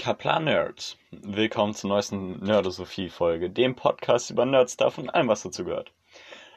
[0.00, 0.96] Kaplan Nerds.
[1.10, 5.92] Willkommen zur neuesten Nerdosophie-Folge, dem Podcast über Nerdstuff und allem, was dazu gehört.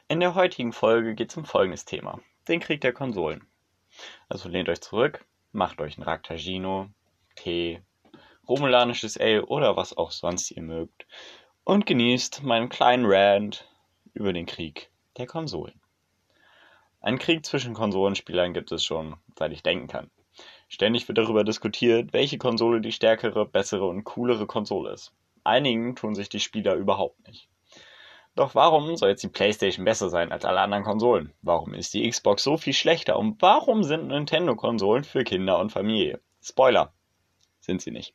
[0.08, 3.46] In der heutigen Folge geht es um folgendes Thema: den Krieg der Konsolen.
[4.30, 6.88] Also lehnt euch zurück, macht euch ein Raktagino,
[7.36, 7.82] Tee,
[8.48, 11.06] Romulanisches Ale oder was auch sonst ihr mögt
[11.64, 13.68] und genießt meinen kleinen Rant
[14.14, 15.78] über den Krieg der Konsolen.
[17.02, 20.10] Einen Krieg zwischen Konsolenspielern gibt es schon, seit ich denken kann.
[20.74, 25.12] Ständig wird darüber diskutiert, welche Konsole die stärkere, bessere und coolere Konsole ist.
[25.44, 27.48] Einigen tun sich die Spieler überhaupt nicht.
[28.34, 31.32] Doch warum soll jetzt die PlayStation besser sein als alle anderen Konsolen?
[31.42, 33.16] Warum ist die Xbox so viel schlechter?
[33.16, 36.18] Und warum sind Nintendo-Konsolen für Kinder und Familie?
[36.42, 36.92] Spoiler.
[37.60, 38.12] Sind sie nicht.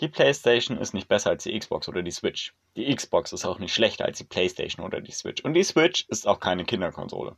[0.00, 2.52] Die PlayStation ist nicht besser als die Xbox oder die Switch.
[2.76, 5.42] Die Xbox ist auch nicht schlechter als die PlayStation oder die Switch.
[5.42, 7.36] Und die Switch ist auch keine Kinderkonsole.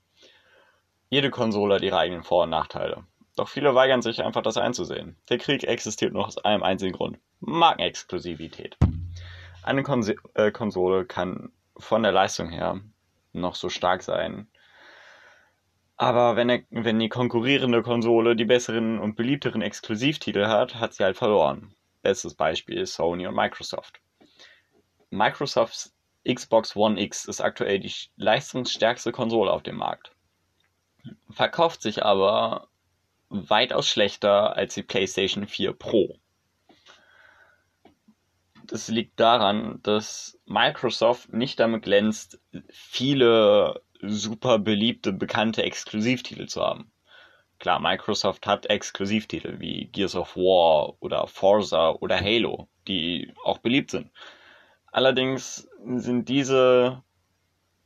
[1.10, 3.04] Jede Konsole hat ihre eigenen Vor- und Nachteile.
[3.36, 5.16] Doch viele weigern sich einfach, das einzusehen.
[5.28, 7.18] Der Krieg existiert nur aus einem einzigen Grund.
[7.40, 8.76] Markenexklusivität.
[9.62, 12.80] Eine Kons äh, Konsole kann von der Leistung her
[13.32, 14.48] noch so stark sein.
[15.96, 21.04] Aber wenn, er, wenn die konkurrierende Konsole die besseren und beliebteren Exklusivtitel hat, hat sie
[21.04, 21.74] halt verloren.
[22.02, 24.00] Bestes Beispiel ist Sony und Microsoft.
[25.10, 25.94] Microsofts
[26.26, 30.12] Xbox One X ist aktuell die leistungsstärkste Konsole auf dem Markt.
[31.30, 32.69] Verkauft sich aber
[33.30, 36.18] weitaus schlechter als die PlayStation 4 Pro.
[38.64, 46.92] Das liegt daran, dass Microsoft nicht damit glänzt, viele super beliebte, bekannte Exklusivtitel zu haben.
[47.58, 53.90] Klar, Microsoft hat Exklusivtitel wie Gears of War oder Forza oder Halo, die auch beliebt
[53.90, 54.10] sind.
[54.92, 57.02] Allerdings sind diese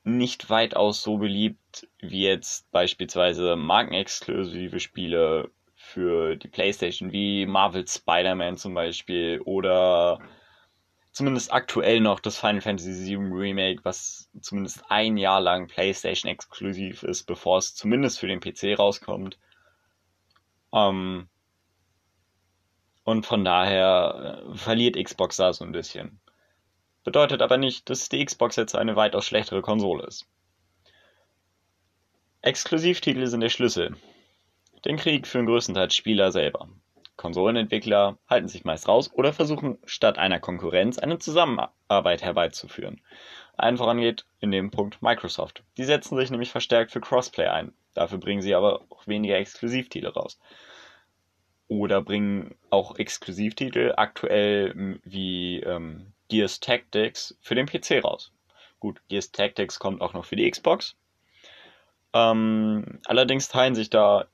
[0.05, 1.59] nicht weitaus so beliebt
[2.01, 10.19] wie jetzt beispielsweise markenexklusive Spiele für die PlayStation wie Marvel Spider-Man zum Beispiel oder
[11.13, 17.03] zumindest aktuell noch das Final Fantasy VII Remake, was zumindest ein Jahr lang PlayStation exklusiv
[17.05, 19.39] ist, bevor es zumindest für den PC rauskommt.
[20.73, 21.29] Ähm,
[23.05, 26.21] und von daher äh, verliert Xbox da so ein bisschen.
[27.05, 30.27] Bedeutet aber nicht, dass die Xbox jetzt eine weitaus schlechtere Konsole ist.
[32.45, 33.97] Exklusivtitel sind der Schlüssel.
[34.85, 36.69] Den Krieg führen größtenteils Spieler selber.
[37.17, 43.01] Konsolenentwickler halten sich meist raus oder versuchen statt einer Konkurrenz eine Zusammenarbeit herbeizuführen.
[43.57, 45.63] Allen voran geht in dem Punkt Microsoft.
[45.79, 47.73] Die setzen sich nämlich verstärkt für Crossplay ein.
[47.95, 50.39] Dafür bringen sie aber auch weniger Exklusivtitel raus.
[51.67, 58.33] Oder bringen auch Exklusivtitel aktuell wie ähm, Gears Tactics für den PC raus.
[58.81, 60.95] Gut, Gears Tactics kommt auch noch für die Xbox.
[62.15, 64.27] Ähm, allerdings teilen sich da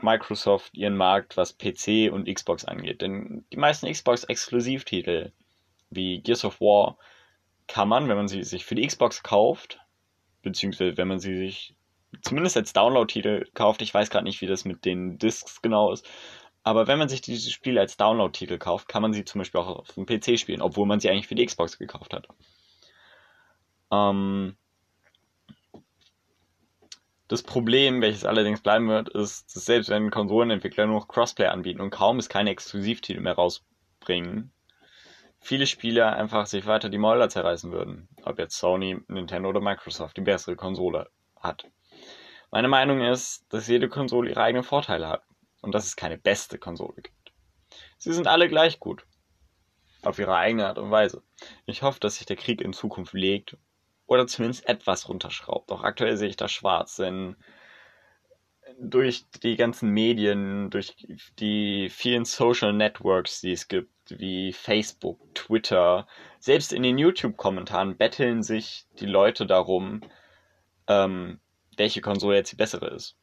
[0.00, 3.02] Microsoft ihren Markt, was PC und Xbox angeht.
[3.02, 5.32] Denn die meisten Xbox-Exklusivtitel
[5.90, 6.98] wie Gears of War
[7.66, 9.78] kann man, wenn man sie sich für die Xbox kauft,
[10.42, 11.74] beziehungsweise wenn man sie sich
[12.22, 16.08] zumindest als Download-Titel kauft, ich weiß gerade nicht, wie das mit den Discs genau ist,
[16.62, 19.80] aber wenn man sich diese Spiele als Download-Titel kauft, kann man sie zum Beispiel auch
[19.80, 22.28] auf dem PC spielen, obwohl man sie eigentlich für die Xbox gekauft hat.
[23.90, 24.56] Ähm
[27.28, 31.80] das Problem, welches allerdings bleiben wird, ist, dass selbst wenn Konsolenentwickler nur noch Crossplay anbieten
[31.82, 34.50] und kaum es keine Exklusivtitel mehr rausbringen,
[35.38, 38.08] viele Spieler einfach sich weiter die Mäuler zerreißen würden.
[38.22, 41.66] Ob jetzt Sony, Nintendo oder Microsoft die bessere Konsole hat.
[42.50, 45.22] Meine Meinung ist, dass jede Konsole ihre eigenen Vorteile hat
[45.60, 47.32] und dass es keine beste Konsole gibt.
[47.98, 49.04] Sie sind alle gleich gut.
[50.02, 51.22] Auf ihre eigene Art und Weise.
[51.66, 53.58] Ich hoffe, dass sich der Krieg in Zukunft legt
[54.08, 55.70] oder zumindest etwas runterschraubt.
[55.70, 57.36] Doch aktuell sehe ich das schwarz, denn
[58.80, 60.96] durch die ganzen Medien, durch
[61.38, 66.08] die vielen Social Networks, die es gibt, wie Facebook, Twitter,
[66.40, 70.00] selbst in den YouTube-Kommentaren betteln sich die Leute darum,
[70.88, 71.38] ähm,
[71.76, 73.16] welche Konsole jetzt die bessere ist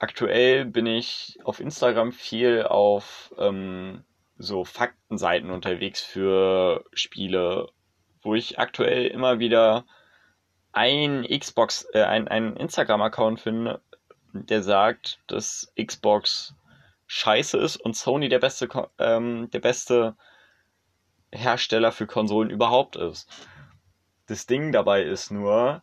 [0.00, 4.02] aktuell bin ich auf Instagram viel auf ähm,
[4.38, 7.68] so Faktenseiten unterwegs für Spiele,
[8.22, 9.84] wo ich aktuell immer wieder
[10.72, 13.80] ein Xbox, äh, ein, ein Instagram-Account finde,
[14.32, 16.54] der sagt, dass Xbox
[17.06, 18.68] scheiße ist und Sony der beste,
[18.98, 20.16] ähm, der beste
[21.32, 23.28] Hersteller für Konsolen überhaupt ist.
[24.26, 25.82] Das Ding dabei ist nur,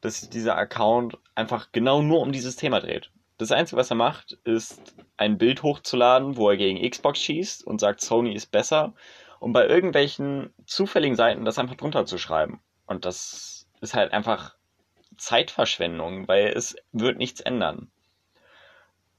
[0.00, 3.10] dass dieser Account einfach genau nur um dieses Thema dreht.
[3.38, 7.80] Das Einzige, was er macht, ist ein Bild hochzuladen, wo er gegen Xbox schießt und
[7.80, 8.92] sagt, Sony ist besser.
[9.38, 12.60] Und bei irgendwelchen zufälligen Seiten das einfach drunter zu schreiben.
[12.90, 14.56] Und das ist halt einfach
[15.16, 17.88] Zeitverschwendung, weil es wird nichts ändern.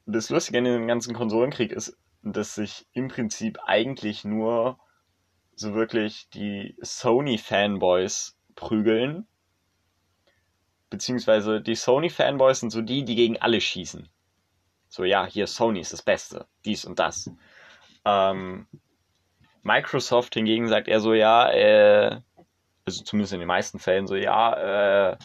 [0.05, 4.77] Das Lustige in dem ganzen Konsolenkrieg ist, dass sich im Prinzip eigentlich nur
[5.55, 9.25] so wirklich die Sony-Fanboys prügeln.
[10.89, 14.09] Beziehungsweise die Sony-Fanboys sind so die, die gegen alle schießen.
[14.89, 17.31] So, ja, hier Sony ist das Beste, dies und das.
[18.03, 18.67] Ähm,
[19.63, 22.19] Microsoft hingegen sagt eher so, ja, äh,
[22.91, 25.17] zumindest in den meisten Fällen so, ja, äh,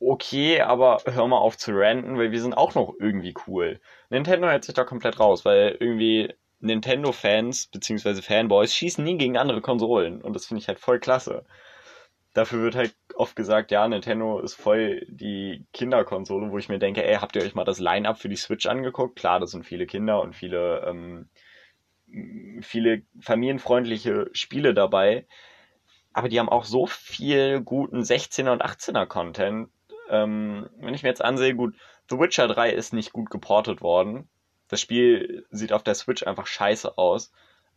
[0.00, 3.80] okay, aber hör mal auf zu ranten, weil wir sind auch noch irgendwie cool.
[4.08, 8.22] Nintendo hält sich da komplett raus, weil irgendwie Nintendo-Fans bzw.
[8.22, 11.44] Fanboys schießen nie gegen andere Konsolen und das finde ich halt voll klasse.
[12.32, 17.04] Dafür wird halt oft gesagt, ja, Nintendo ist voll die Kinderkonsole, wo ich mir denke,
[17.04, 19.16] ey, habt ihr euch mal das Line-Up für die Switch angeguckt?
[19.16, 21.28] Klar, das sind viele Kinder und viele, ähm,
[22.62, 25.26] viele familienfreundliche Spiele dabei.
[26.12, 29.70] Aber die haben auch so viel guten 16er und 18er Content.
[30.08, 31.76] Ähm, wenn ich mir jetzt ansehe, gut,
[32.08, 34.28] The Witcher 3 ist nicht gut geportet worden.
[34.68, 37.32] Das Spiel sieht auf der Switch einfach scheiße aus.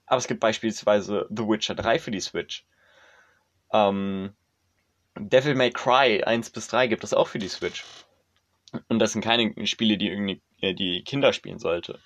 [0.05, 2.65] Aber es gibt beispielsweise The Witcher 3 für die Switch.
[3.71, 4.33] Ähm,
[5.15, 7.85] Devil May Cry 1 bis 3 gibt es auch für die Switch.
[8.87, 11.99] Und das sind keine Spiele, die irgendwie äh, die Kinder spielen sollte.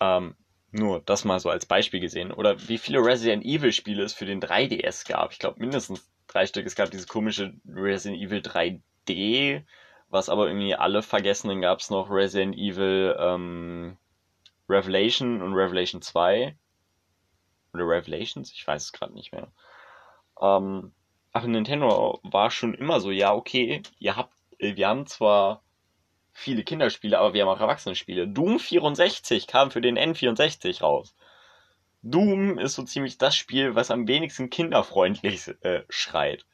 [0.00, 0.34] Ähm,
[0.72, 2.32] nur das mal so als Beispiel gesehen.
[2.32, 5.32] Oder wie viele Resident Evil Spiele es für den 3DS gab.
[5.32, 6.66] Ich glaube mindestens drei Stück.
[6.66, 9.62] Es gab dieses komische Resident Evil 3D,
[10.08, 11.48] was aber irgendwie alle vergessen.
[11.48, 13.96] Dann gab es noch Resident Evil ähm,
[14.68, 16.56] Revelation und Revelation 2.
[17.72, 18.52] Oder Revelations?
[18.52, 19.48] Ich weiß es gerade nicht mehr.
[20.40, 20.92] Ähm,
[21.32, 25.62] aber Nintendo war schon immer so, ja, okay, ihr habt, äh, wir haben zwar
[26.36, 28.28] viele Kinderspiele, aber wir haben auch Erwachsene-Spiele.
[28.28, 31.16] Doom 64 kam für den N64 raus.
[32.02, 36.44] Doom ist so ziemlich das Spiel, was am wenigsten kinderfreundlich äh, schreit.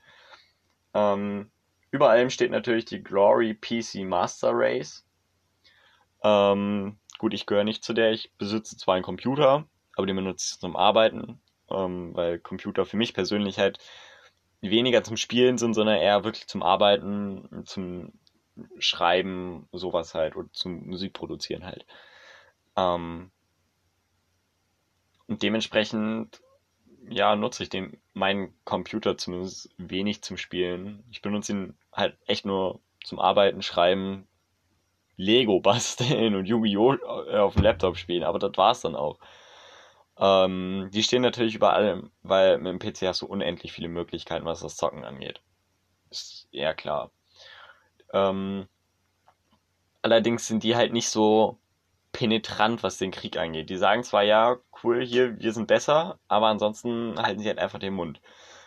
[0.94, 1.50] Ähm,
[1.90, 5.04] über allem steht natürlich die Glory PC Master Race.
[6.22, 8.12] Ähm, gut, ich gehöre nicht zu der.
[8.12, 11.40] Ich besitze zwar einen Computer, aber den benutze ich zum Arbeiten,
[11.70, 13.78] ähm, weil Computer für mich persönlich halt
[14.60, 18.12] weniger zum Spielen sind, sondern eher wirklich zum Arbeiten, zum
[18.78, 21.86] Schreiben, sowas halt, oder zum Musik produzieren halt.
[22.76, 23.30] Ähm,
[25.26, 26.42] und dementsprechend,
[27.08, 31.04] ja, nutze ich den, meinen Computer zumindest wenig zum Spielen.
[31.10, 34.26] Ich benutze ihn halt echt nur zum Arbeiten, Schreiben,
[35.16, 36.94] Lego basteln und Yu-Gi-Oh!
[37.28, 39.18] Äh, auf dem Laptop spielen, aber das war's dann auch.
[40.18, 44.60] Ähm, die stehen natürlich überall, weil mit dem PC hast du unendlich viele Möglichkeiten, was
[44.60, 45.40] das Zocken angeht.
[46.10, 47.10] Ist eher klar.
[48.12, 48.68] Ähm,
[50.02, 51.58] allerdings sind die halt nicht so
[52.12, 53.70] penetrant, was den Krieg angeht.
[53.70, 57.78] Die sagen zwar, ja, cool, hier, wir sind besser, aber ansonsten halten sie halt einfach
[57.78, 58.20] den Mund.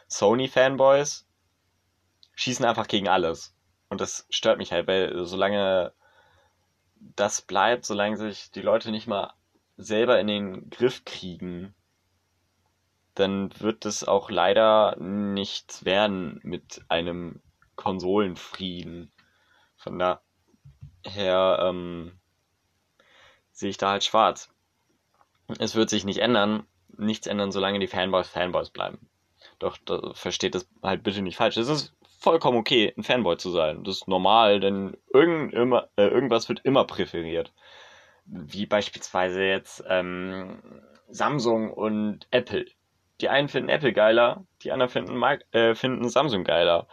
[0.08, 1.28] Sony-Fanboys
[2.36, 3.56] schießen einfach gegen alles.
[3.90, 5.94] Und das stört mich halt, weil solange
[7.16, 9.34] das bleibt, solange sich die Leute nicht mal
[9.78, 11.76] selber in den Griff kriegen,
[13.14, 17.42] dann wird es auch leider nichts werden mit einem
[17.76, 19.12] Konsolenfrieden.
[19.86, 22.20] Von daher ähm,
[23.52, 24.54] sehe ich da halt schwarz.
[25.60, 26.66] Es wird sich nicht ändern,
[26.98, 29.10] nichts ändern, solange die Fanboys Fanboys bleiben.
[29.60, 31.56] Doch da versteht das halt bitte nicht falsch.
[31.56, 33.84] Es ist vollkommen okay, ein Fanboy zu sein.
[33.84, 37.54] Das ist normal, denn irgend, immer, äh, irgendwas wird immer präferiert
[38.26, 40.62] wie beispielsweise jetzt ähm,
[41.10, 42.65] Samsung und Apple.
[43.22, 46.88] Die einen finden Apple geiler, die anderen finden, äh, finden Samsung geiler.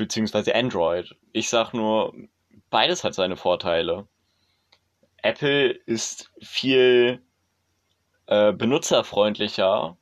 [0.00, 1.14] Beziehungsweise Android.
[1.32, 2.14] Ich sag nur,
[2.70, 4.08] beides hat seine Vorteile.
[5.18, 7.20] Apple ist viel
[8.24, 9.98] äh, benutzerfreundlicher,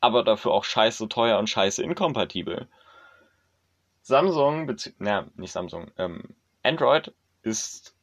[0.00, 2.66] aber dafür auch scheiße teuer und scheiße inkompatibel.
[4.00, 7.12] Samsung, na, nicht Samsung, ähm, Android
[7.42, 7.94] ist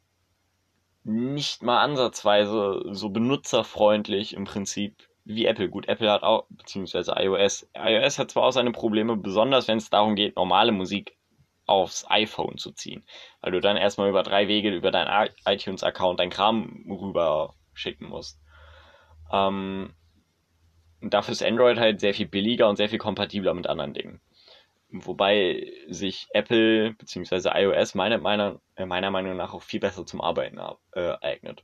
[1.04, 5.70] nicht mal ansatzweise so benutzerfreundlich im Prinzip wie Apple.
[5.70, 7.68] Gut, Apple hat auch, beziehungsweise iOS.
[7.74, 11.18] iOS hat zwar auch seine Probleme, besonders wenn es darum geht, normale Musik
[11.66, 13.04] aufs iPhone zu ziehen.
[13.42, 18.40] Weil du dann erstmal über drei Wege über deinen iTunes-Account dein Kram rüber schicken musst.
[19.32, 19.94] Ähm,
[21.02, 24.22] dafür ist Android halt sehr viel billiger und sehr viel kompatibler mit anderen Dingen.
[24.90, 27.50] Wobei sich Apple bzw.
[27.60, 30.60] iOS meiner, meiner, äh, meiner Meinung nach auch viel besser zum Arbeiten
[30.92, 31.64] äh, eignet.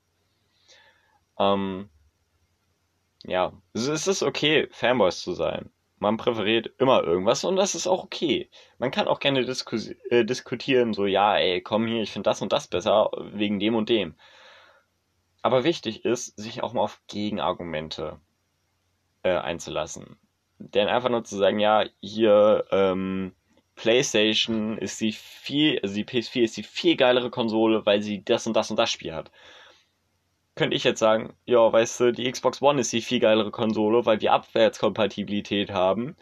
[1.38, 1.89] Ähm,
[3.24, 5.72] ja, es ist okay, Fanboys zu sein.
[6.00, 8.50] Man präferiert immer irgendwas und das ist auch okay.
[8.77, 9.77] Man kann auch gerne disku
[10.10, 13.75] äh, diskutieren, so, ja, ey, komm hier, ich finde das und das besser, wegen dem
[13.75, 14.15] und dem.
[15.41, 18.20] Aber wichtig ist, sich auch mal auf Gegenargumente
[19.24, 20.18] äh, einzulassen.
[20.58, 23.34] Denn einfach nur zu sagen, ja, hier, ähm,
[23.79, 28.46] PlayStation ist die viel, also die PS4 ist die viel geilere Konsole, weil sie das
[28.46, 29.32] und das und das Spiel hat.
[30.59, 34.05] Könnte ich jetzt sagen, ja, weißt du, die Xbox One ist die viel geilere Konsole,
[34.05, 36.17] weil wir Abwärtskompatibilität haben,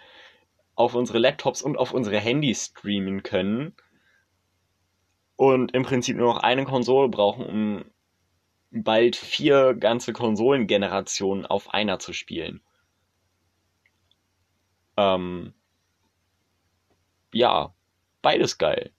[0.76, 3.76] auf unsere Laptops und auf unsere Handys streamen können
[5.38, 7.86] und im Prinzip nur noch eine Konsole brauchen, um
[8.70, 12.62] bald vier ganze Konsolengenerationen auf einer zu spielen.
[14.98, 15.56] Ähm,
[17.34, 17.74] ja,
[18.22, 18.92] beides geil.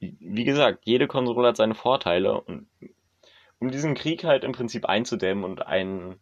[0.00, 2.66] Wie gesagt, jede Konsole hat seine Vorteile und
[3.60, 6.18] um diesen Krieg halt im Prinzip einzudämmen und einen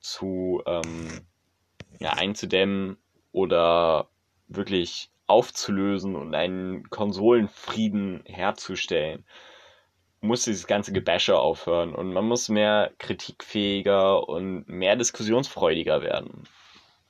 [0.00, 1.26] zu ähm,
[2.00, 2.96] ja, einzudämmen
[3.32, 4.08] oder
[4.48, 9.24] wirklich aufzulösen und einen Konsolenfrieden herzustellen,
[10.20, 16.44] muss dieses ganze Gebäsche aufhören und man muss mehr kritikfähiger und mehr diskussionsfreudiger werden.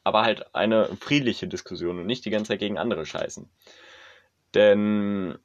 [0.05, 3.49] Aber halt eine friedliche Diskussion und nicht die ganze Zeit gegen andere scheißen.
[4.55, 5.39] Denn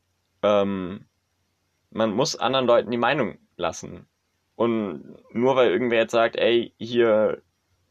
[0.44, 1.06] ähm,
[1.90, 4.08] man muss anderen Leuten die Meinung lassen.
[4.56, 7.42] Und nur weil irgendwer jetzt sagt, ey, hier,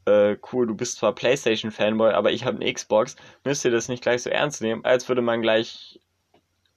[0.05, 4.03] äh, cool, du bist zwar PlayStation-Fanboy, aber ich habe eine Xbox, müsst ihr das nicht
[4.03, 6.01] gleich so ernst nehmen, als würde man gleich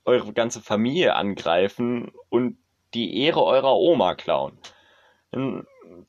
[0.05, 2.57] eure ganze Familie angreifen und
[2.93, 4.57] die Ehre eurer Oma klauen.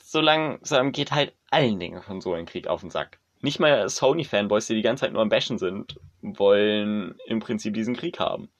[0.02, 3.18] So langsam geht halt allen Dingen von so einem Krieg auf den Sack.
[3.42, 7.96] Nicht mal Sony-Fanboys, die die ganze Zeit nur am Bashen sind, wollen im Prinzip diesen
[7.96, 8.50] Krieg haben.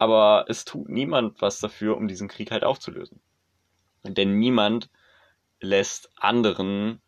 [0.00, 3.20] Aber es tut niemand was dafür, um diesen Krieg halt aufzulösen.
[4.02, 4.88] Denn niemand
[5.60, 7.02] lässt anderen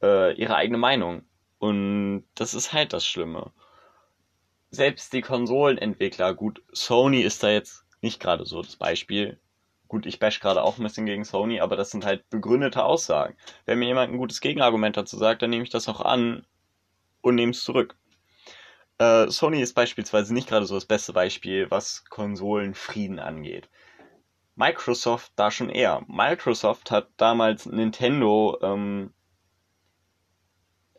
[0.00, 1.24] äh, ihre eigene Meinung.
[1.58, 3.52] Und das ist halt das Schlimme.
[4.70, 9.40] Selbst die Konsolenentwickler, gut, Sony ist da jetzt nicht gerade so das Beispiel.
[9.88, 13.36] Gut, ich bash gerade auch ein bisschen gegen Sony, aber das sind halt begründete Aussagen.
[13.66, 16.46] Wenn mir jemand ein gutes Gegenargument dazu sagt, dann nehme ich das auch an
[17.20, 17.96] und nehme es zurück.
[19.00, 23.70] Äh, Sony ist beispielsweise nicht gerade so das beste Beispiel, was Konsolenfrieden angeht.
[24.56, 26.04] Microsoft da schon eher.
[26.06, 29.14] Microsoft hat damals Nintendo ähm,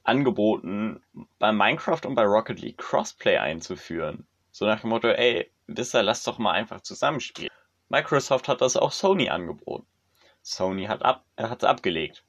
[0.01, 1.03] angeboten,
[1.37, 4.25] bei Minecraft und bei Rocket League Crossplay einzuführen.
[4.49, 7.51] So nach dem Motto, ey, wisst ihr, lasst doch mal einfach zusammenspielen.
[7.87, 9.85] Microsoft hat das auch Sony angeboten.
[10.41, 12.23] Sony hat ab, es abgelegt.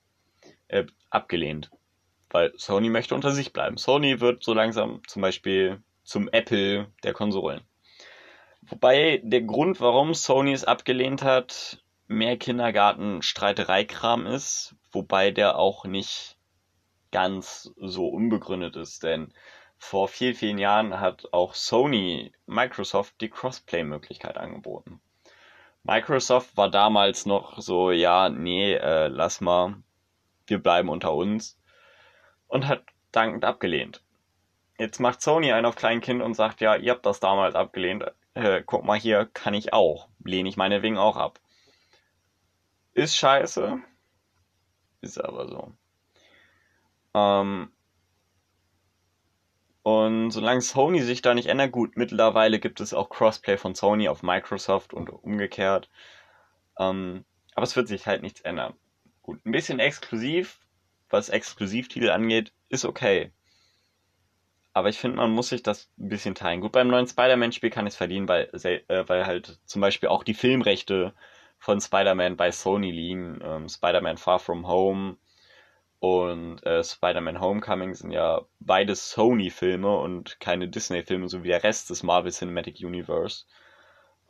[0.68, 1.70] Äh, abgelehnt.
[2.32, 3.76] Weil Sony möchte unter sich bleiben.
[3.76, 7.60] Sony wird so langsam zum Beispiel zum Apple der Konsolen.
[8.62, 16.38] Wobei der Grund, warum Sony es abgelehnt hat, mehr Kindergarten-Streitereikram ist, wobei der auch nicht
[17.10, 19.32] ganz so unbegründet ist, denn
[19.76, 25.00] vor vielen, vielen Jahren hat auch Sony Microsoft die Crossplay-Möglichkeit angeboten.
[25.82, 29.82] Microsoft war damals noch so, ja, nee, äh, lass mal,
[30.46, 31.58] wir bleiben unter uns
[32.52, 34.02] und hat dankend abgelehnt.
[34.78, 38.04] Jetzt macht Sony einen auf Kleinkind und sagt, ja, ihr habt das damals abgelehnt,
[38.34, 41.40] äh, guck mal hier, kann ich auch, lehne ich meinetwegen auch ab.
[42.92, 43.78] Ist scheiße,
[45.00, 45.72] ist aber so.
[47.14, 47.72] Ähm,
[49.82, 54.08] und solange Sony sich da nicht ändert, gut, mittlerweile gibt es auch Crossplay von Sony
[54.08, 55.88] auf Microsoft und umgekehrt.
[56.78, 58.74] Ähm, aber es wird sich halt nichts ändern.
[59.22, 60.61] Gut, ein bisschen exklusiv,
[61.12, 63.32] was Exklusivtitel angeht, ist okay.
[64.72, 66.60] Aber ich finde, man muss sich das ein bisschen teilen.
[66.62, 70.24] Gut, beim neuen Spider-Man-Spiel kann ich es verdienen, weil, äh, weil halt zum Beispiel auch
[70.24, 71.14] die Filmrechte
[71.58, 73.40] von Spider-Man bei Sony liegen.
[73.44, 75.18] Ähm, Spider-Man Far From Home
[76.00, 81.90] und äh, Spider-Man Homecoming sind ja beides Sony-Filme und keine Disney-Filme, so wie der Rest
[81.90, 83.44] des Marvel Cinematic Universe.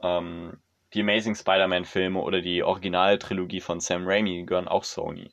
[0.03, 0.59] Ähm,
[0.93, 5.31] die Amazing Spider-Man-Filme oder die Originaltrilogie von Sam Raimi gehören auch Sony.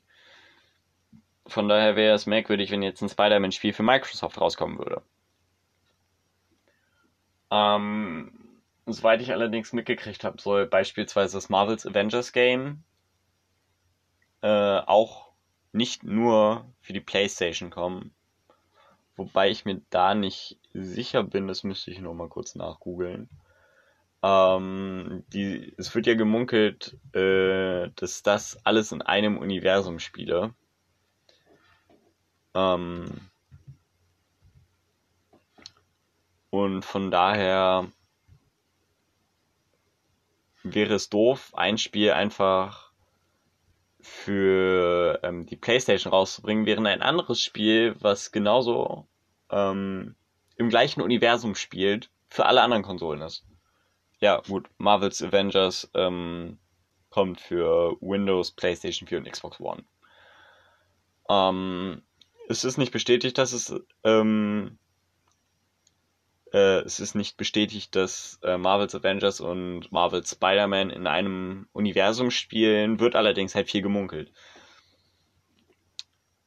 [1.46, 5.02] Von daher wäre es merkwürdig, wenn jetzt ein Spider-Man-Spiel für Microsoft rauskommen würde.
[7.50, 8.32] Ähm,
[8.86, 12.84] soweit ich allerdings mitgekriegt habe, soll beispielsweise das Marvel's Avengers Game
[14.42, 15.32] äh, auch
[15.72, 18.14] nicht nur für die PlayStation kommen.
[19.16, 23.28] Wobei ich mir da nicht sicher bin, das müsste ich noch mal kurz nachgoogeln.
[24.22, 30.54] Ähm, die, es wird ja gemunkelt, äh, dass das alles in einem Universum spiele.
[32.54, 33.30] Ähm,
[36.50, 37.90] und von daher
[40.62, 42.90] wäre es doof, ein Spiel einfach
[44.00, 49.06] für ähm, die PlayStation rauszubringen, während ein anderes Spiel, was genauso
[49.50, 50.14] ähm,
[50.56, 53.44] im gleichen Universum spielt, für alle anderen Konsolen ist.
[54.20, 56.58] Ja, gut, Marvel's Avengers ähm,
[57.08, 59.84] kommt für Windows, PlayStation 4 und Xbox One.
[61.28, 62.02] Ähm,
[62.50, 64.76] es ist nicht bestätigt, dass es ähm,
[66.52, 72.32] äh, es ist nicht bestätigt, dass äh, Marvel's Avengers und Marvel's Spider-Man in einem Universum
[72.32, 74.32] spielen, wird allerdings halt viel gemunkelt.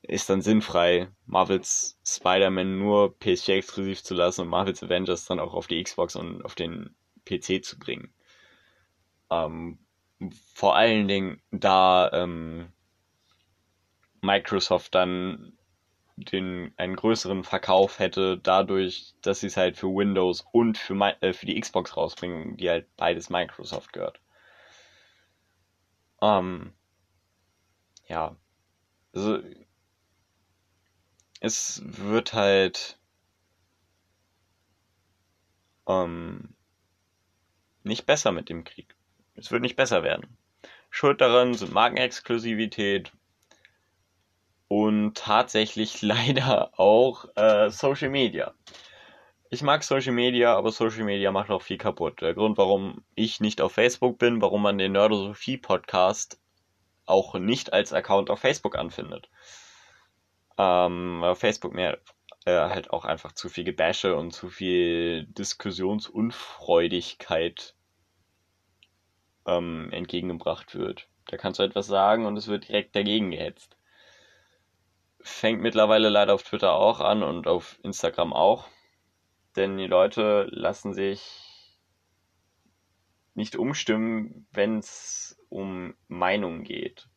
[0.01, 5.53] Ist dann sinnfrei, Marvel's Spider-Man nur PS4 exklusiv zu lassen und Marvel's Avengers dann auch
[5.53, 6.93] auf die Xbox und auf den
[7.23, 8.13] PC zu bringen.
[9.31, 9.79] Ähm,
[10.53, 12.73] vor allen Dingen, da ähm,
[14.21, 15.57] Microsoft dann
[16.31, 21.33] den, einen größeren Verkauf hätte, dadurch, dass sie es halt für Windows und für, äh,
[21.33, 24.19] für die Xbox rausbringen, die halt beides Microsoft gehört.
[26.21, 26.73] Ähm,
[28.07, 28.35] ja.
[29.13, 29.39] Also,
[31.39, 32.97] es wird halt
[35.87, 36.55] ähm,
[37.83, 38.95] nicht besser mit dem Krieg.
[39.35, 40.37] Es wird nicht besser werden.
[40.89, 43.11] Schuld daran sind Markenexklusivität,
[44.73, 48.55] und tatsächlich leider auch äh, Social Media.
[49.51, 52.21] Ich mag Social Media, aber Social Media macht auch viel kaputt.
[52.21, 56.41] Der Grund, warum ich nicht auf Facebook bin, warum man den Nerdosophie Podcast
[57.05, 59.29] auch nicht als Account auf Facebook anfindet.
[60.57, 61.99] Ähm, Facebook mir
[62.45, 67.75] äh, halt auch einfach zu viel Gebäsche und zu viel Diskussionsunfreudigkeit
[69.45, 71.07] ähm, entgegengebracht wird.
[71.27, 73.77] Da kannst du etwas sagen und es wird direkt dagegen gehetzt
[75.23, 78.67] fängt mittlerweile leider auf Twitter auch an und auf Instagram auch.
[79.55, 81.79] Denn die Leute lassen sich
[83.33, 87.07] nicht umstimmen, wenn es um Meinung geht.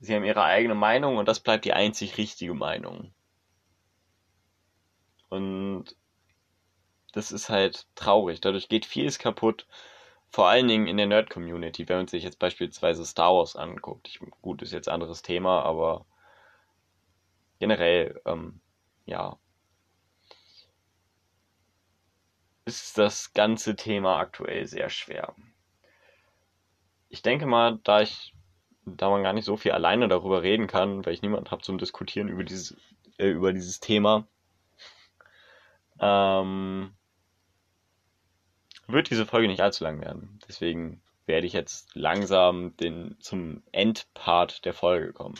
[0.00, 3.14] Sie haben ihre eigene Meinung und das bleibt die einzig richtige Meinung.
[5.28, 5.96] Und
[7.12, 8.40] das ist halt traurig.
[8.40, 9.66] Dadurch geht vieles kaputt.
[10.28, 14.08] Vor allen Dingen in der Nerd-Community, wenn man sich jetzt beispielsweise Star Wars anguckt.
[14.08, 16.06] Ich, gut, ist jetzt anderes Thema, aber
[17.62, 18.60] generell, ähm,
[19.06, 19.38] ja,
[22.64, 25.36] ist das ganze Thema aktuell sehr schwer.
[27.08, 28.34] Ich denke mal, da ich,
[28.84, 31.78] da man gar nicht so viel alleine darüber reden kann, weil ich niemanden habe zum
[31.78, 32.76] Diskutieren über dieses,
[33.18, 34.26] äh, über dieses Thema,
[36.00, 36.96] ähm,
[38.88, 40.40] wird diese Folge nicht allzu lang werden.
[40.48, 45.36] Deswegen werde ich jetzt langsam den, zum Endpart der Folge kommen.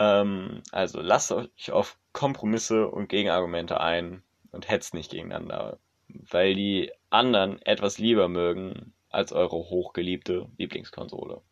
[0.00, 6.90] Ähm, also lasst euch auf Kompromisse und Gegenargumente ein und hetzt nicht gegeneinander, weil die
[7.10, 11.42] anderen etwas lieber mögen als eure hochgeliebte Lieblingskonsole.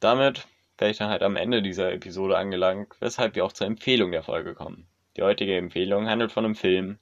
[0.00, 4.10] Damit wäre ich dann halt am Ende dieser Episode angelangt, weshalb wir auch zur Empfehlung
[4.10, 4.88] der Folge kommen.
[5.16, 6.98] Die heutige Empfehlung handelt von einem Film,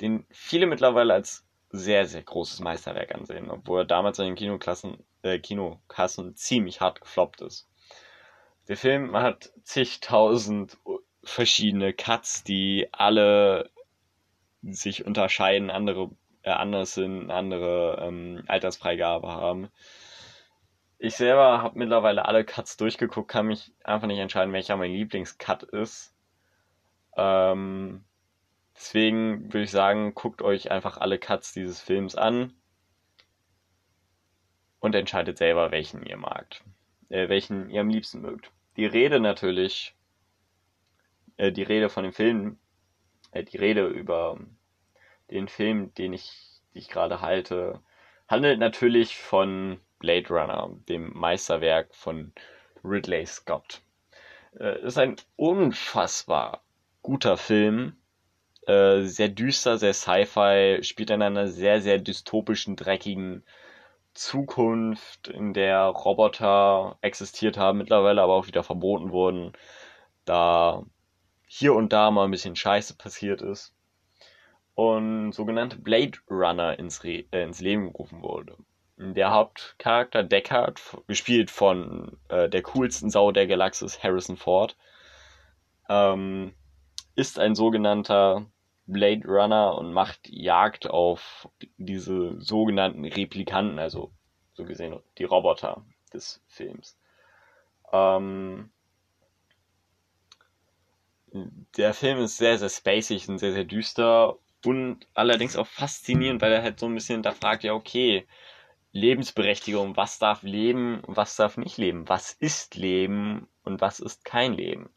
[0.00, 5.04] den viele mittlerweile als sehr, sehr großes Meisterwerk ansehen, obwohl er damals in den Kinoklassen,
[5.22, 7.69] äh, Kinokassen ziemlich hart gefloppt ist.
[8.70, 10.78] Der Film hat zigtausend
[11.24, 13.68] verschiedene Cuts, die alle
[14.62, 19.70] sich unterscheiden, andere äh, anders sind, andere ähm, Altersfreigabe haben.
[20.98, 25.64] Ich selber habe mittlerweile alle Cuts durchgeguckt, kann mich einfach nicht entscheiden, welcher mein Lieblingscut
[25.64, 26.14] ist.
[27.16, 28.04] Ähm,
[28.76, 32.52] deswegen würde ich sagen, guckt euch einfach alle Cuts dieses Films an
[34.78, 36.62] und entscheidet selber, welchen ihr magt,
[37.08, 39.94] äh, welchen ihr am liebsten mögt die Rede natürlich,
[41.36, 42.58] äh, die Rede von dem Film,
[43.32, 44.38] äh, die Rede über
[45.30, 47.80] den Film, den ich, ich gerade halte,
[48.28, 52.32] handelt natürlich von Blade Runner, dem Meisterwerk von
[52.84, 53.82] Ridley Scott.
[54.58, 56.62] Äh, ist ein unfassbar
[57.02, 57.96] guter Film,
[58.66, 63.44] äh, sehr düster, sehr Sci-Fi, spielt in einer sehr, sehr dystopischen, dreckigen
[64.14, 69.52] Zukunft, in der Roboter existiert haben, mittlerweile aber auch wieder verboten wurden,
[70.24, 70.84] da
[71.46, 73.74] hier und da mal ein bisschen Scheiße passiert ist
[74.74, 78.56] und sogenannte Blade Runner ins, Re äh, ins Leben gerufen wurde.
[78.96, 84.76] Der Hauptcharakter Deckard, gespielt von äh, der coolsten Sau der Galaxis, Harrison Ford,
[85.88, 86.54] ähm,
[87.14, 88.46] ist ein sogenannter
[88.92, 94.12] Blade Runner und macht Jagd auf diese sogenannten Replikanten, also
[94.54, 96.98] so gesehen die Roboter des Films.
[97.92, 98.70] Ähm,
[101.76, 106.52] der Film ist sehr, sehr spacig und sehr, sehr düster und allerdings auch faszinierend, weil
[106.52, 108.26] er halt so ein bisschen da fragt, ja, okay,
[108.92, 114.52] Lebensberechtigung, was darf leben, was darf nicht leben, was ist Leben und was ist kein
[114.52, 114.90] Leben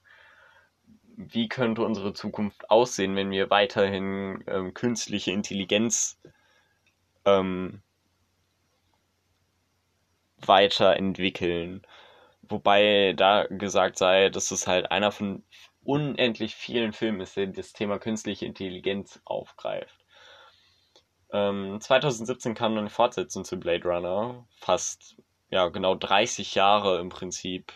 [1.15, 6.19] wie könnte unsere Zukunft aussehen, wenn wir weiterhin ähm, künstliche Intelligenz
[7.25, 7.81] ähm,
[10.37, 11.81] weiterentwickeln.
[12.41, 15.43] Wobei da gesagt sei, dass es halt einer von
[15.83, 20.03] unendlich vielen Filmen ist, der das Thema künstliche Intelligenz aufgreift.
[21.31, 25.17] Ähm, 2017 kam dann eine Fortsetzung zu Blade Runner, fast
[25.49, 27.73] ja genau 30 Jahre im Prinzip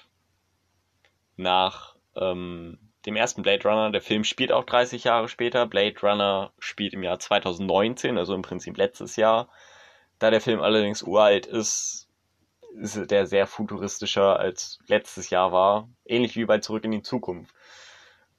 [1.37, 3.89] nach ähm, dem ersten Blade Runner.
[3.89, 5.65] Der Film spielt auch 30 Jahre später.
[5.65, 9.49] Blade Runner spielt im Jahr 2019, also im Prinzip letztes Jahr.
[10.19, 12.09] Da der Film allerdings uralt ist,
[12.75, 15.89] ist der sehr futuristischer als letztes Jahr war.
[16.05, 17.55] Ähnlich wie bei Zurück in die Zukunft.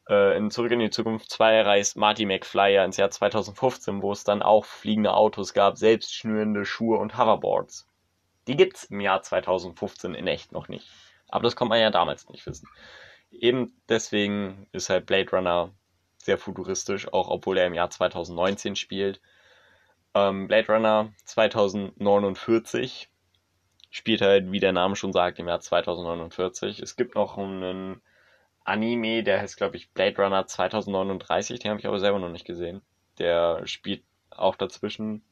[0.09, 4.25] Äh, in Zurück in die Zukunft 2 reist Marty McFly ins Jahr 2015, wo es
[4.25, 7.89] dann auch fliegende Autos gab, selbstschnürende Schuhe und Hoverboards.
[8.47, 10.89] Die gibt's im Jahr 2015 in echt noch nicht.
[11.29, 12.69] Aber das konnte man ja damals nicht wissen.
[13.31, 15.73] Eben deswegen ist halt Blade Runner
[16.19, 19.21] sehr futuristisch, auch obwohl er im Jahr 2019 spielt.
[20.15, 23.09] Ähm, Blade Runner 2049
[23.91, 26.81] spielt halt, wie der Name schon sagt, im Jahr 2049.
[26.81, 28.03] Es gibt noch einen
[28.65, 32.45] Anime, der heißt, glaube ich, Blade Runner 2039, den habe ich aber selber noch nicht
[32.45, 32.83] gesehen.
[33.19, 35.23] Der spielt auch dazwischen.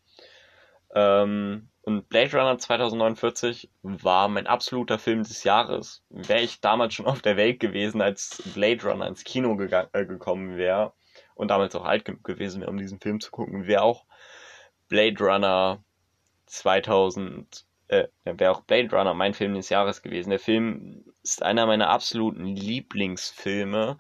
[0.97, 6.03] Ähm, und Blade Runner 2049 war mein absoluter Film des Jahres.
[6.09, 10.57] Wäre ich damals schon auf der Welt gewesen, als Blade Runner ins Kino äh, gekommen
[10.57, 10.95] wäre
[11.35, 14.07] und damals auch alt gewesen wäre, um diesen Film zu gucken, wäre auch
[14.89, 15.85] Blade Runner
[16.47, 20.31] 2000, äh, wäre auch Blade Runner mein Film des Jahres gewesen.
[20.31, 23.99] Der Film ist einer meiner absoluten Lieblingsfilme.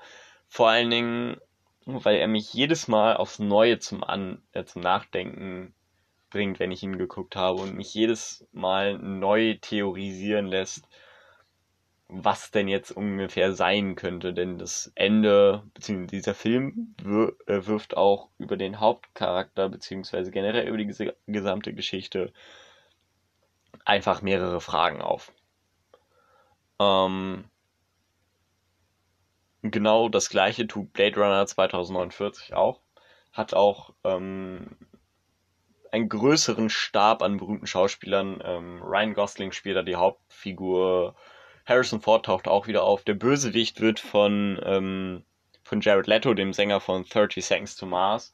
[0.48, 1.36] Vor allen Dingen,
[1.84, 5.74] weil er mich jedes Mal aufs Neue zum, An äh, zum Nachdenken
[6.30, 10.88] bringt, wenn ich ihn geguckt habe und mich jedes Mal neu theorisieren lässt,
[12.08, 14.32] was denn jetzt ungefähr sein könnte.
[14.32, 20.78] Denn das Ende, beziehungsweise dieser Film äh, wirft auch über den Hauptcharakter, beziehungsweise generell über
[20.78, 22.32] die gesamte Geschichte
[23.84, 25.32] einfach mehrere Fragen auf.
[26.78, 27.44] Ähm,
[29.62, 32.80] genau das gleiche tut Blade Runner 2049 auch.
[33.32, 34.76] Hat auch ähm,
[35.92, 38.42] einen größeren Stab an berühmten Schauspielern.
[38.44, 41.14] Ähm, Ryan Gosling spielt da die Hauptfigur.
[41.64, 43.04] Harrison Ford taucht auch wieder auf.
[43.04, 45.24] Der Bösewicht wird von, ähm,
[45.62, 48.32] von Jared Leto, dem Sänger von 30 Seconds to Mars,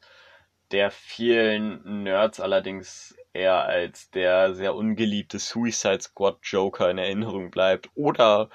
[0.71, 7.89] der vielen Nerds allerdings eher als der sehr ungeliebte Suicide Squad Joker in Erinnerung bleibt
[7.95, 8.49] oder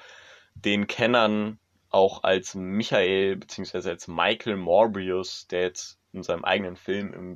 [0.55, 1.59] den Kennern
[1.89, 3.89] auch als Michael bzw.
[3.89, 7.35] als Michael Morbius, der jetzt in seinem eigenen Film im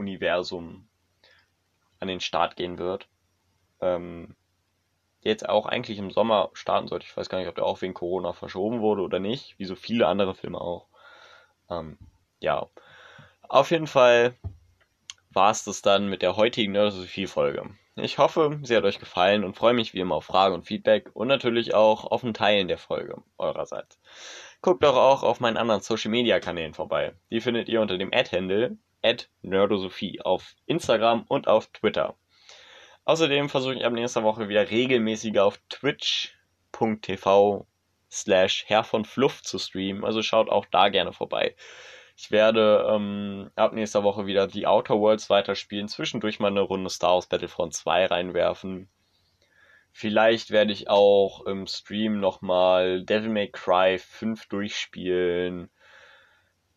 [0.00, 0.88] Venom-Universum
[2.00, 3.08] an den Start gehen wird.
[3.80, 4.36] Ähm,
[5.20, 7.06] jetzt auch eigentlich im Sommer starten sollte.
[7.06, 9.74] Ich weiß gar nicht, ob der auch wegen Corona verschoben wurde oder nicht, wie so
[9.74, 10.86] viele andere Filme auch.
[11.68, 11.98] Ähm,
[12.40, 12.68] ja,
[13.42, 14.34] auf jeden Fall
[15.30, 17.70] war es das dann mit der heutigen Nerdosophie-Folge.
[17.96, 21.10] Ich hoffe, sie hat euch gefallen und freue mich wie immer auf Fragen und Feedback
[21.12, 24.00] und natürlich auch auf ein Teilen der Folge eurerseits.
[24.62, 27.14] Guckt doch auch auf meinen anderen Social Media Kanälen vorbei.
[27.30, 28.78] Die findet ihr unter dem Ad-Handle
[29.42, 32.16] Nerdosophie auf Instagram und auf Twitter.
[33.04, 37.66] Außerdem versuche ich ab nächster Woche wieder regelmäßiger auf twitch.tv
[38.10, 41.54] slash Herr von Fluff zu streamen, also schaut auch da gerne vorbei.
[42.16, 46.90] Ich werde ähm, ab nächster Woche wieder die Outer Worlds weiterspielen, zwischendurch mal eine Runde
[46.90, 48.90] Star Wars Battlefront 2 reinwerfen.
[49.92, 55.70] Vielleicht werde ich auch im Stream nochmal Devil May Cry 5 durchspielen.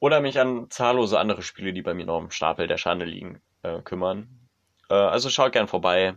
[0.03, 3.41] Oder mich an zahllose andere Spiele, die bei mir noch im Stapel der Schande liegen,
[3.61, 4.49] äh, kümmern.
[4.89, 6.15] Äh, also schaut gern vorbei.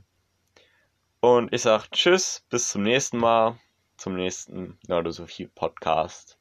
[1.20, 3.60] Und ich sag Tschüss, bis zum nächsten Mal,
[3.96, 6.36] zum nächsten Nerdosophie Podcast.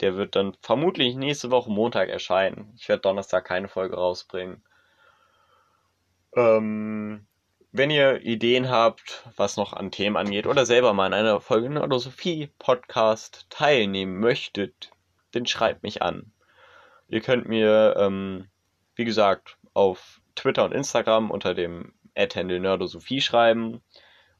[0.00, 2.72] Der wird dann vermutlich nächste Woche Montag erscheinen.
[2.78, 4.64] Ich werde Donnerstag keine Folge rausbringen.
[6.34, 7.26] Ähm,
[7.72, 11.68] wenn ihr Ideen habt, was noch an Themen angeht, oder selber mal in einer Folge
[11.68, 14.92] Nerdosophie Podcast teilnehmen möchtet,
[15.32, 16.32] dann schreibt mich an.
[17.08, 18.48] Ihr könnt mir, ähm,
[18.94, 23.82] wie gesagt, auf Twitter und Instagram unter dem Ad-Handle Nerdosophie schreiben.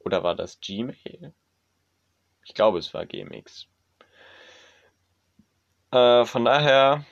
[0.00, 1.32] Oder war das Gmail?
[2.44, 3.66] Ich glaube, es war GMX.
[5.92, 7.04] Äh, von daher,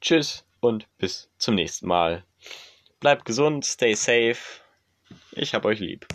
[0.00, 2.24] tschüss und bis zum nächsten Mal.
[3.00, 4.38] Bleibt gesund, stay safe.
[5.32, 6.06] Ich hab euch lieb.